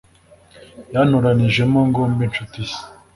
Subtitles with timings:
[0.93, 2.77] Yantoranijemo ngo mb' inshuti ye.